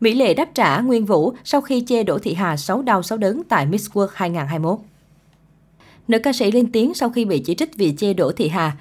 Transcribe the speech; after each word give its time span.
Mỹ 0.00 0.14
Lệ 0.14 0.34
đáp 0.34 0.48
trả 0.54 0.80
Nguyên 0.80 1.04
Vũ 1.06 1.32
sau 1.44 1.60
khi 1.60 1.84
chê 1.86 2.02
Đỗ 2.02 2.18
Thị 2.18 2.34
Hà 2.34 2.56
xấu 2.56 2.82
đau 2.82 3.02
xấu 3.02 3.18
đớn 3.18 3.42
tại 3.48 3.66
Miss 3.66 3.90
World 3.90 4.08
2021. 4.14 4.78
Nữ 6.08 6.18
ca 6.18 6.32
sĩ 6.32 6.50
lên 6.52 6.72
tiếng 6.72 6.94
sau 6.94 7.10
khi 7.10 7.24
bị 7.24 7.38
chỉ 7.38 7.54
trích 7.54 7.76
vì 7.76 7.94
chê 7.96 8.14
Đỗ 8.14 8.32
Thị 8.32 8.48
Hà. 8.48 8.72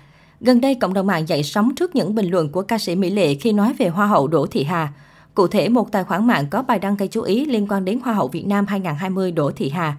Gần 0.41 0.61
đây, 0.61 0.75
cộng 0.75 0.93
đồng 0.93 1.07
mạng 1.07 1.27
dậy 1.27 1.43
sóng 1.43 1.75
trước 1.75 1.95
những 1.95 2.15
bình 2.15 2.29
luận 2.29 2.49
của 2.49 2.61
ca 2.61 2.77
sĩ 2.77 2.95
Mỹ 2.95 3.09
Lệ 3.09 3.35
khi 3.35 3.53
nói 3.53 3.73
về 3.73 3.87
Hoa 3.87 4.07
hậu 4.07 4.27
Đỗ 4.27 4.45
Thị 4.47 4.63
Hà. 4.63 4.93
Cụ 5.33 5.47
thể, 5.47 5.69
một 5.69 5.91
tài 5.91 6.03
khoản 6.03 6.27
mạng 6.27 6.45
có 6.49 6.61
bài 6.61 6.79
đăng 6.79 6.97
gây 6.97 7.07
chú 7.07 7.21
ý 7.21 7.45
liên 7.45 7.67
quan 7.69 7.85
đến 7.85 7.99
Hoa 8.03 8.13
hậu 8.13 8.27
Việt 8.27 8.47
Nam 8.47 8.65
2020 8.65 9.31
Đỗ 9.31 9.51
Thị 9.51 9.69
Hà. 9.69 9.95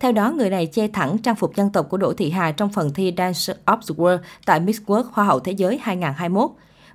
Theo 0.00 0.12
đó, 0.12 0.30
người 0.30 0.50
này 0.50 0.68
chê 0.72 0.88
thẳng 0.88 1.18
trang 1.18 1.36
phục 1.36 1.56
dân 1.56 1.70
tộc 1.70 1.86
của 1.88 1.96
Đỗ 1.96 2.12
Thị 2.12 2.30
Hà 2.30 2.52
trong 2.52 2.72
phần 2.72 2.94
thi 2.94 3.14
Dance 3.18 3.54
of 3.66 3.76
the 3.76 3.94
World 3.96 4.18
tại 4.46 4.60
Miss 4.60 4.80
World 4.86 5.04
Hoa 5.12 5.24
hậu 5.24 5.40
Thế 5.40 5.52
giới 5.52 5.78
2021. 5.82 6.50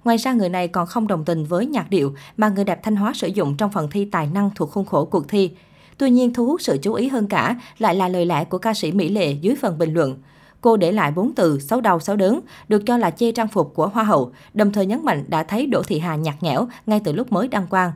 Ngoài 0.05 0.17
ra, 0.17 0.33
người 0.33 0.49
này 0.49 0.67
còn 0.67 0.87
không 0.87 1.07
đồng 1.07 1.25
tình 1.25 1.43
với 1.43 1.65
nhạc 1.65 1.89
điệu 1.89 2.13
mà 2.37 2.49
người 2.49 2.63
đẹp 2.63 2.79
Thanh 2.83 2.95
Hóa 2.95 3.13
sử 3.15 3.27
dụng 3.27 3.57
trong 3.57 3.71
phần 3.71 3.89
thi 3.91 4.05
tài 4.05 4.27
năng 4.27 4.49
thuộc 4.55 4.71
khuôn 4.71 4.85
khổ 4.85 5.05
cuộc 5.05 5.27
thi. 5.27 5.51
Tuy 5.97 6.09
nhiên, 6.09 6.33
thu 6.33 6.45
hút 6.45 6.61
sự 6.61 6.77
chú 6.81 6.93
ý 6.93 7.07
hơn 7.07 7.27
cả 7.27 7.59
lại 7.77 7.95
là 7.95 8.07
lời 8.07 8.25
lẽ 8.25 8.45
của 8.45 8.57
ca 8.57 8.73
sĩ 8.73 8.91
Mỹ 8.91 9.09
Lệ 9.09 9.31
dưới 9.31 9.55
phần 9.55 9.77
bình 9.77 9.93
luận. 9.93 10.17
Cô 10.61 10.77
để 10.77 10.91
lại 10.91 11.11
bốn 11.11 11.33
từ 11.35 11.59
xấu 11.59 11.81
đau 11.81 11.99
xấu 11.99 12.15
đớn, 12.15 12.39
được 12.67 12.83
cho 12.85 12.97
là 12.97 13.11
chê 13.11 13.31
trang 13.31 13.47
phục 13.47 13.71
của 13.75 13.87
Hoa 13.87 14.03
hậu, 14.03 14.31
đồng 14.53 14.71
thời 14.71 14.85
nhấn 14.85 15.05
mạnh 15.05 15.23
đã 15.27 15.43
thấy 15.43 15.67
Đỗ 15.67 15.83
Thị 15.83 15.99
Hà 15.99 16.15
nhạt 16.15 16.43
nhẽo 16.43 16.67
ngay 16.85 17.01
từ 17.03 17.11
lúc 17.11 17.31
mới 17.31 17.47
đăng 17.47 17.67
quang. 17.67 17.91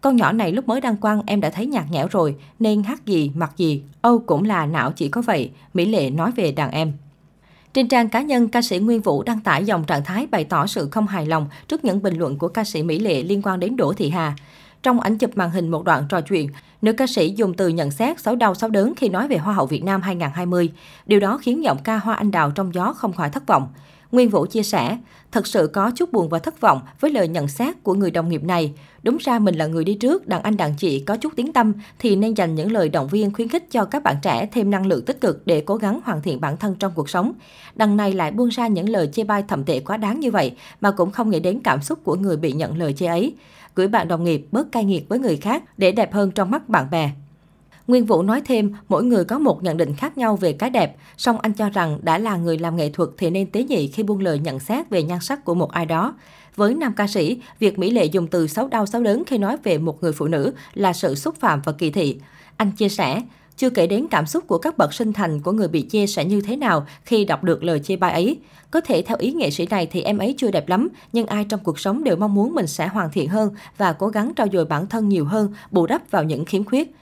Con 0.00 0.16
nhỏ 0.16 0.32
này 0.32 0.52
lúc 0.52 0.68
mới 0.68 0.80
đăng 0.80 0.96
quang 0.96 1.22
em 1.26 1.40
đã 1.40 1.50
thấy 1.50 1.66
nhạt 1.66 1.84
nhẽo 1.90 2.06
rồi, 2.10 2.36
nên 2.58 2.82
hát 2.82 3.06
gì, 3.06 3.32
mặc 3.34 3.52
gì, 3.56 3.82
Âu 4.00 4.18
cũng 4.18 4.44
là 4.44 4.66
não 4.66 4.92
chỉ 4.92 5.08
có 5.08 5.22
vậy, 5.22 5.50
Mỹ 5.74 5.84
Lệ 5.86 6.10
nói 6.10 6.30
về 6.36 6.52
đàn 6.52 6.70
em. 6.70 6.92
Trên 7.74 7.88
trang 7.88 8.08
cá 8.08 8.22
nhân, 8.22 8.48
ca 8.48 8.62
sĩ 8.62 8.78
Nguyên 8.78 9.00
Vũ 9.00 9.22
đăng 9.22 9.40
tải 9.40 9.64
dòng 9.64 9.84
trạng 9.84 10.04
thái 10.04 10.26
bày 10.26 10.44
tỏ 10.44 10.66
sự 10.66 10.88
không 10.90 11.06
hài 11.06 11.26
lòng 11.26 11.46
trước 11.68 11.84
những 11.84 12.02
bình 12.02 12.18
luận 12.18 12.38
của 12.38 12.48
ca 12.48 12.64
sĩ 12.64 12.82
Mỹ 12.82 12.98
Lệ 12.98 13.22
liên 13.22 13.42
quan 13.42 13.60
đến 13.60 13.76
Đỗ 13.76 13.92
Thị 13.92 14.10
Hà. 14.10 14.34
Trong 14.82 15.00
ảnh 15.00 15.18
chụp 15.18 15.30
màn 15.36 15.50
hình 15.50 15.68
một 15.68 15.84
đoạn 15.84 16.04
trò 16.08 16.20
chuyện, 16.20 16.48
nữ 16.82 16.92
ca 16.92 17.06
sĩ 17.06 17.34
dùng 17.36 17.54
từ 17.54 17.68
nhận 17.68 17.90
xét 17.90 18.20
xấu 18.20 18.36
đau 18.36 18.54
xấu 18.54 18.70
đớn 18.70 18.92
khi 18.96 19.08
nói 19.08 19.28
về 19.28 19.36
Hoa 19.36 19.54
hậu 19.54 19.66
Việt 19.66 19.84
Nam 19.84 20.02
2020. 20.02 20.72
Điều 21.06 21.20
đó 21.20 21.38
khiến 21.42 21.64
giọng 21.64 21.78
ca 21.84 21.96
Hoa 21.96 22.14
Anh 22.14 22.30
Đào 22.30 22.50
trong 22.50 22.74
gió 22.74 22.92
không 22.92 23.12
khỏi 23.12 23.30
thất 23.30 23.46
vọng. 23.46 23.68
Nguyên 24.12 24.28
Vũ 24.28 24.46
chia 24.46 24.62
sẻ, 24.62 24.98
thật 25.32 25.46
sự 25.46 25.66
có 25.66 25.90
chút 25.96 26.12
buồn 26.12 26.28
và 26.28 26.38
thất 26.38 26.60
vọng 26.60 26.80
với 27.00 27.10
lời 27.10 27.28
nhận 27.28 27.48
xét 27.48 27.82
của 27.82 27.94
người 27.94 28.10
đồng 28.10 28.28
nghiệp 28.28 28.44
này. 28.44 28.72
Đúng 29.02 29.16
ra 29.20 29.38
mình 29.38 29.54
là 29.54 29.66
người 29.66 29.84
đi 29.84 29.94
trước, 29.94 30.28
đàn 30.28 30.42
anh 30.42 30.56
đàn 30.56 30.74
chị 30.78 31.00
có 31.00 31.16
chút 31.16 31.32
tiếng 31.36 31.52
tâm 31.52 31.72
thì 31.98 32.16
nên 32.16 32.34
dành 32.34 32.54
những 32.54 32.72
lời 32.72 32.88
động 32.88 33.08
viên 33.08 33.32
khuyến 33.32 33.48
khích 33.48 33.70
cho 33.70 33.84
các 33.84 34.02
bạn 34.02 34.16
trẻ 34.22 34.48
thêm 34.52 34.70
năng 34.70 34.86
lượng 34.86 35.04
tích 35.04 35.20
cực 35.20 35.46
để 35.46 35.62
cố 35.66 35.76
gắng 35.76 36.00
hoàn 36.04 36.22
thiện 36.22 36.40
bản 36.40 36.56
thân 36.56 36.74
trong 36.74 36.92
cuộc 36.94 37.10
sống. 37.10 37.32
Đằng 37.74 37.96
này 37.96 38.12
lại 38.12 38.30
buông 38.30 38.48
ra 38.48 38.66
những 38.66 38.88
lời 38.88 39.08
chê 39.12 39.24
bai 39.24 39.44
thậm 39.48 39.64
tệ 39.64 39.80
quá 39.80 39.96
đáng 39.96 40.20
như 40.20 40.30
vậy 40.30 40.56
mà 40.80 40.90
cũng 40.90 41.10
không 41.10 41.30
nghĩ 41.30 41.40
đến 41.40 41.60
cảm 41.64 41.82
xúc 41.82 41.98
của 42.04 42.16
người 42.16 42.36
bị 42.36 42.52
nhận 42.52 42.78
lời 42.78 42.92
chê 42.92 43.06
ấy. 43.06 43.34
Gửi 43.74 43.88
bạn 43.88 44.08
đồng 44.08 44.24
nghiệp 44.24 44.46
bớt 44.52 44.72
cay 44.72 44.84
nghiệt 44.84 45.08
với 45.08 45.18
người 45.18 45.36
khác 45.36 45.78
để 45.78 45.92
đẹp 45.92 46.12
hơn 46.12 46.30
trong 46.30 46.50
mắt 46.50 46.68
bạn 46.68 46.90
bè. 46.90 47.10
Nguyên 47.92 48.06
Vũ 48.06 48.22
nói 48.22 48.42
thêm, 48.44 48.72
mỗi 48.88 49.04
người 49.04 49.24
có 49.24 49.38
một 49.38 49.62
nhận 49.62 49.76
định 49.76 49.94
khác 49.94 50.18
nhau 50.18 50.36
về 50.36 50.52
cái 50.52 50.70
đẹp, 50.70 50.96
song 51.16 51.38
anh 51.42 51.52
cho 51.52 51.68
rằng 51.68 51.98
đã 52.02 52.18
là 52.18 52.36
người 52.36 52.58
làm 52.58 52.76
nghệ 52.76 52.90
thuật 52.90 53.08
thì 53.18 53.30
nên 53.30 53.50
tế 53.50 53.64
nhị 53.64 53.88
khi 53.88 54.02
buông 54.02 54.20
lời 54.20 54.38
nhận 54.38 54.58
xét 54.58 54.90
về 54.90 55.02
nhan 55.02 55.20
sắc 55.20 55.44
của 55.44 55.54
một 55.54 55.72
ai 55.72 55.86
đó. 55.86 56.14
Với 56.56 56.74
nam 56.74 56.92
ca 56.96 57.06
sĩ, 57.06 57.38
việc 57.58 57.78
Mỹ 57.78 57.90
Lệ 57.90 58.04
dùng 58.04 58.26
từ 58.26 58.46
xấu 58.46 58.68
đau 58.68 58.86
xấu 58.86 59.02
lớn 59.02 59.22
khi 59.26 59.38
nói 59.38 59.56
về 59.64 59.78
một 59.78 60.02
người 60.02 60.12
phụ 60.12 60.26
nữ 60.26 60.52
là 60.74 60.92
sự 60.92 61.14
xúc 61.14 61.34
phạm 61.40 61.60
và 61.64 61.72
kỳ 61.72 61.90
thị. 61.90 62.16
Anh 62.56 62.72
chia 62.72 62.88
sẻ, 62.88 63.22
chưa 63.56 63.70
kể 63.70 63.86
đến 63.86 64.06
cảm 64.10 64.26
xúc 64.26 64.44
của 64.46 64.58
các 64.58 64.78
bậc 64.78 64.94
sinh 64.94 65.12
thành 65.12 65.40
của 65.40 65.52
người 65.52 65.68
bị 65.68 65.86
chê 65.90 66.06
sẽ 66.06 66.24
như 66.24 66.40
thế 66.40 66.56
nào 66.56 66.86
khi 67.04 67.24
đọc 67.24 67.44
được 67.44 67.64
lời 67.64 67.80
chê 67.84 67.96
bai 67.96 68.12
ấy. 68.12 68.38
Có 68.70 68.80
thể 68.80 69.02
theo 69.02 69.16
ý 69.20 69.32
nghệ 69.32 69.50
sĩ 69.50 69.66
này 69.66 69.86
thì 69.86 70.02
em 70.02 70.18
ấy 70.18 70.34
chưa 70.38 70.50
đẹp 70.50 70.68
lắm, 70.68 70.88
nhưng 71.12 71.26
ai 71.26 71.44
trong 71.44 71.60
cuộc 71.64 71.78
sống 71.78 72.04
đều 72.04 72.16
mong 72.16 72.34
muốn 72.34 72.54
mình 72.54 72.66
sẽ 72.66 72.86
hoàn 72.86 73.10
thiện 73.12 73.28
hơn 73.28 73.54
và 73.78 73.92
cố 73.92 74.08
gắng 74.08 74.32
trau 74.36 74.46
dồi 74.52 74.64
bản 74.64 74.86
thân 74.86 75.08
nhiều 75.08 75.24
hơn, 75.24 75.52
bù 75.70 75.86
đắp 75.86 76.10
vào 76.10 76.24
những 76.24 76.44
khiếm 76.44 76.64
khuyết. 76.64 76.94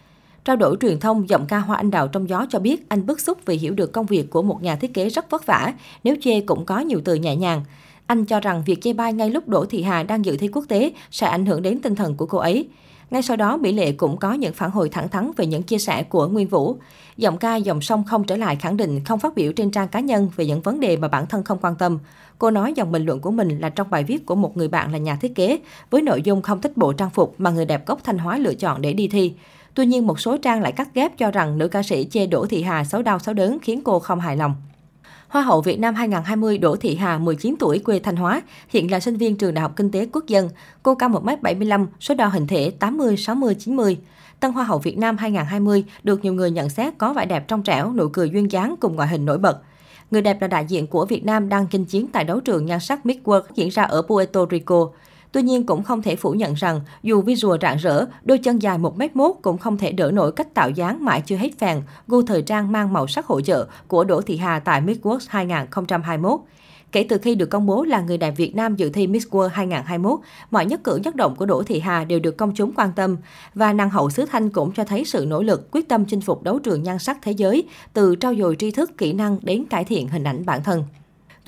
Trao 0.45 0.57
đổi 0.57 0.77
truyền 0.81 1.01
thông, 1.01 1.29
giọng 1.29 1.47
ca 1.47 1.59
Hoa 1.59 1.77
Anh 1.77 1.91
Đào 1.91 2.09
trong 2.09 2.29
gió 2.29 2.47
cho 2.51 2.59
biết 2.59 2.89
anh 2.89 3.07
bức 3.07 3.21
xúc 3.21 3.39
vì 3.47 3.57
hiểu 3.57 3.75
được 3.75 3.93
công 3.93 4.07
việc 4.07 4.31
của 4.31 4.43
một 4.43 4.63
nhà 4.63 4.77
thiết 4.77 4.95
kế 4.95 5.09
rất 5.09 5.31
vất 5.31 5.47
vả, 5.47 5.75
nếu 6.05 6.17
chê 6.23 6.41
cũng 6.41 6.65
có 6.65 6.79
nhiều 6.79 7.01
từ 7.05 7.15
nhẹ 7.15 7.37
nhàng. 7.37 7.63
Anh 8.07 8.25
cho 8.25 8.41
rằng 8.41 8.63
việc 8.67 8.83
chê 8.83 8.93
bai 8.93 9.13
ngay 9.13 9.31
lúc 9.31 9.49
Đỗ 9.49 9.65
Thị 9.65 9.83
Hà 9.83 10.03
đang 10.03 10.25
dự 10.25 10.37
thi 10.37 10.49
quốc 10.49 10.65
tế 10.69 10.93
sẽ 11.11 11.27
ảnh 11.27 11.47
hưởng 11.47 11.63
đến 11.63 11.83
tinh 11.83 11.95
thần 11.95 12.15
của 12.15 12.27
cô 12.27 12.39
ấy. 12.39 12.69
Ngay 13.11 13.23
sau 13.23 13.37
đó, 13.37 13.57
Mỹ 13.57 13.73
Lệ 13.73 13.93
cũng 13.93 14.17
có 14.17 14.33
những 14.33 14.53
phản 14.53 14.71
hồi 14.71 14.89
thẳng 14.89 15.09
thắn 15.09 15.31
về 15.37 15.47
những 15.47 15.63
chia 15.63 15.79
sẻ 15.79 16.03
của 16.03 16.29
Nguyên 16.29 16.49
Vũ. 16.49 16.77
Giọng 17.17 17.39
ca 17.39 17.57
dòng 17.57 17.81
sông 17.81 18.05
không 18.05 18.25
trở 18.25 18.37
lại 18.37 18.57
khẳng 18.57 18.77
định 18.77 19.05
không 19.05 19.19
phát 19.19 19.35
biểu 19.35 19.53
trên 19.53 19.71
trang 19.71 19.89
cá 19.89 20.01
nhân 20.01 20.31
về 20.37 20.47
những 20.47 20.61
vấn 20.61 20.81
đề 20.81 20.97
mà 20.97 21.09
bản 21.09 21.27
thân 21.27 21.45
không 21.45 21.59
quan 21.63 21.77
tâm. 21.77 21.99
Cô 22.39 22.51
nói 22.51 22.73
dòng 22.77 22.93
bình 22.93 23.05
luận 23.05 23.21
của 23.21 23.31
mình 23.31 23.59
là 23.59 23.69
trong 23.69 23.91
bài 23.91 24.05
viết 24.05 24.27
của 24.27 24.35
một 24.35 24.57
người 24.57 24.69
bạn 24.69 24.93
là 24.93 24.99
nhà 24.99 25.17
thiết 25.17 25.35
kế, 25.35 25.59
với 25.91 26.03
nội 26.03 26.23
dung 26.23 26.43
không 26.43 26.61
thích 26.61 26.77
bộ 26.77 26.93
trang 26.93 27.11
phục 27.11 27.35
mà 27.39 27.51
người 27.51 27.65
đẹp 27.65 27.87
gốc 27.87 28.01
Thanh 28.05 28.19
Hóa 28.19 28.39
lựa 28.39 28.55
chọn 28.55 28.83
để 28.83 28.93
đi 28.93 29.09
thi. 29.09 29.35
Tuy 29.75 29.87
nhiên, 29.87 30.07
một 30.07 30.21
số 30.21 30.37
trang 30.37 30.63
lại 30.63 30.73
cắt 30.73 30.95
ghép 30.95 31.19
cho 31.19 31.31
rằng 31.31 31.59
nữ 31.59 31.69
ca 31.69 31.83
sĩ 31.83 32.07
chê 32.11 32.27
Đỗ 32.27 32.47
Thị 32.47 32.63
Hà 32.63 32.85
xấu 32.85 33.03
đau 33.03 33.19
xấu 33.19 33.35
đớn 33.35 33.59
khiến 33.63 33.81
cô 33.85 33.99
không 33.99 34.21
hài 34.21 34.37
lòng. 34.37 34.55
Hoa 35.31 35.43
hậu 35.43 35.61
Việt 35.61 35.81
Nam 35.81 35.95
2020 35.95 36.59
Đỗ 36.59 36.77
Thị 36.77 36.97
Hà, 36.97 37.19
19 37.19 37.55
tuổi, 37.59 37.79
quê 37.79 37.99
Thanh 37.99 38.17
Hóa, 38.17 38.43
hiện 38.69 38.91
là 38.91 39.01
sinh 39.01 39.17
viên 39.17 39.37
trường 39.37 39.55
Đại 39.55 39.63
học 39.63 39.73
Kinh 39.77 39.91
tế 39.91 40.07
Quốc 40.13 40.27
dân. 40.27 40.49
Cô 40.83 40.95
cao 40.95 41.09
1m75, 41.09 41.87
số 42.01 42.15
đo 42.15 42.27
hình 42.27 42.47
thể 42.47 42.71
80, 42.79 43.17
60, 43.17 43.55
90. 43.55 43.99
Tân 44.41 44.53
Hoa 44.53 44.65
hậu 44.65 44.79
Việt 44.79 44.99
Nam 44.99 45.17
2020 45.17 45.85
được 46.03 46.25
nhiều 46.25 46.35
người 46.35 46.51
nhận 46.51 46.69
xét 46.69 46.99
có 46.99 47.13
vẻ 47.13 47.27
đẹp 47.27 47.49
trong 47.49 47.63
trẻo, 47.63 47.93
nụ 47.93 48.09
cười 48.09 48.31
duyên 48.31 48.51
dáng 48.51 48.75
cùng 48.81 48.97
ngoại 48.97 49.09
hình 49.09 49.27
nổi 49.27 49.39
bật. 49.39 49.59
Người 50.11 50.23
đẹp 50.23 50.43
là 50.43 50.49
đại 50.49 50.65
diện 50.69 50.87
của 50.87 51.07
Việt 51.07 51.25
Nam 51.25 51.49
đang 51.49 51.67
chinh 51.67 51.85
chiến 51.85 52.07
tại 52.13 52.25
đấu 52.25 52.41
trường 52.41 52.67
nhan 52.67 52.81
sắc 52.81 53.07
Miss 53.07 53.21
World 53.25 53.43
diễn 53.55 53.69
ra 53.69 53.83
ở 53.83 54.03
Puerto 54.03 54.47
Rico. 54.51 54.91
Tuy 55.33 55.43
nhiên 55.43 55.67
cũng 55.67 55.83
không 55.83 56.03
thể 56.03 56.17
phủ 56.17 56.33
nhận 56.33 56.55
rằng 56.55 56.81
dù 57.03 57.23
visual 57.23 57.59
rạng 57.63 57.77
rỡ, 57.77 58.07
đôi 58.25 58.39
chân 58.39 58.63
dài 58.63 58.79
1m1 58.79 59.33
cũng 59.43 59.59
không 59.59 59.79
thể 59.79 59.93
đỡ 59.93 60.11
nổi 60.11 60.33
cách 60.33 60.55
tạo 60.55 60.71
dáng 60.71 61.05
mãi 61.05 61.23
chưa 61.27 61.37
hết 61.37 61.59
phèn, 61.59 61.83
gu 62.09 62.23
thời 62.23 62.43
trang 62.43 62.73
mang 62.73 62.93
màu 62.93 63.07
sắc 63.07 63.27
hỗ 63.27 63.41
trợ 63.41 63.67
của 63.89 64.05
Đỗ 64.05 64.21
Thị 64.21 64.37
Hà 64.37 64.61
tại 64.61 64.81
Miss 64.81 65.01
World 65.01 65.27
2021. 65.29 66.41
Kể 66.93 67.07
từ 67.09 67.19
khi 67.19 67.35
được 67.35 67.47
công 67.47 67.67
bố 67.67 67.85
là 67.85 68.01
người 68.01 68.19
đẹp 68.19 68.35
Việt 68.37 68.57
Nam 68.57 68.77
dự 68.77 68.91
thi 68.91 69.07
Miss 69.07 69.27
World 69.27 69.49
2021, 69.49 70.21
mọi 70.51 70.67
nhất 70.67 70.85
cử 70.85 70.97
nhất 70.97 71.17
động 71.17 71.37
của 71.37 71.47
Đỗ 71.47 71.63
Thị 71.63 71.81
Hà 71.81 72.05
đều 72.05 72.21
được 72.21 72.37
công 72.37 72.53
chúng 72.55 72.73
quan 72.73 72.93
tâm. 72.97 73.17
Và 73.55 73.73
nàng 73.73 73.91
hậu 73.91 74.11
xứ 74.11 74.27
Thanh 74.27 74.51
cũng 74.51 74.73
cho 74.73 74.85
thấy 74.85 75.05
sự 75.05 75.27
nỗ 75.29 75.43
lực, 75.43 75.71
quyết 75.71 75.89
tâm 75.89 76.05
chinh 76.05 76.21
phục 76.21 76.43
đấu 76.43 76.59
trường 76.59 76.83
nhan 76.83 76.99
sắc 76.99 77.19
thế 77.23 77.33
giới, 77.33 77.65
từ 77.93 78.17
trao 78.17 78.35
dồi 78.35 78.57
tri 78.59 78.71
thức, 78.71 78.99
kỹ 78.99 79.13
năng 79.13 79.39
đến 79.43 79.65
cải 79.71 79.85
thiện 79.85 80.09
hình 80.09 80.25
ảnh 80.25 80.47
bản 80.47 80.63
thân. 80.63 80.85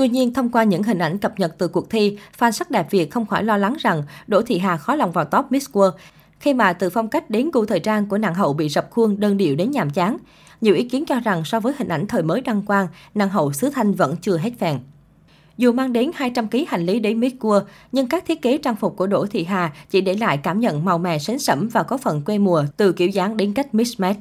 Tuy 0.03 0.09
nhiên, 0.09 0.35
thông 0.35 0.49
qua 0.49 0.65
những 0.65 0.83
hình 0.83 0.99
ảnh 0.99 1.19
cập 1.19 1.39
nhật 1.39 1.55
từ 1.59 1.69
cuộc 1.69 1.91
thi, 1.91 2.19
fan 2.39 2.51
sắc 2.51 2.71
đẹp 2.71 2.91
Việt 2.91 3.11
không 3.11 3.27
khỏi 3.27 3.45
lo 3.45 3.57
lắng 3.57 3.77
rằng 3.81 4.03
Đỗ 4.27 4.43
Thị 4.43 4.59
Hà 4.59 4.77
khó 4.77 4.95
lòng 4.95 5.13
vào 5.13 5.25
top 5.25 5.53
Miss 5.53 5.71
World 5.71 5.93
khi 6.41 6.55
mà 6.55 6.73
từ 6.73 6.91
phong 6.91 7.09
cách 7.09 7.31
đến 7.31 7.51
gu 7.53 7.65
thời 7.65 7.81
trang 7.81 8.07
của 8.07 8.19
nàng 8.19 8.35
hậu 8.35 8.53
bị 8.53 8.69
rập 8.69 8.91
khuôn 8.91 9.21
đơn 9.21 9.37
điệu 9.37 9.57
đến 9.57 9.71
nhàm 9.71 9.91
chán. 9.91 10.17
Nhiều 10.61 10.75
ý 10.75 10.89
kiến 10.89 11.05
cho 11.07 11.21
rằng 11.21 11.45
so 11.45 11.61
với 11.61 11.73
hình 11.79 11.89
ảnh 11.89 12.07
thời 12.07 12.23
mới 12.23 12.41
đăng 12.41 12.63
quang, 12.63 12.87
nàng 13.15 13.29
hậu 13.29 13.53
xứ 13.53 13.71
Thanh 13.71 13.93
vẫn 13.93 14.17
chưa 14.23 14.37
hết 14.37 14.51
phèn. 14.59 14.79
Dù 15.57 15.73
mang 15.73 15.93
đến 15.93 16.11
200 16.15 16.49
kg 16.49 16.59
hành 16.69 16.87
lý 16.87 17.01
đến 17.01 17.21
Miss 17.21 17.37
World, 17.37 17.65
nhưng 17.93 18.09
các 18.09 18.25
thiết 18.27 18.43
kế 18.43 18.59
trang 18.59 18.77
phục 18.77 18.97
của 18.97 19.07
Đỗ 19.07 19.27
Thị 19.27 19.45
Hà 19.45 19.73
chỉ 19.91 20.01
để 20.01 20.15
lại 20.15 20.39
cảm 20.43 20.61
nhận 20.61 20.85
màu 20.85 20.99
mè 20.99 21.19
sến 21.19 21.39
sẫm 21.39 21.69
và 21.69 21.83
có 21.83 21.97
phần 21.97 22.23
quê 22.23 22.39
mùa 22.39 22.65
từ 22.77 22.93
kiểu 22.93 23.09
dáng 23.09 23.37
đến 23.37 23.53
cách 23.55 23.75
mismatch. 23.75 24.19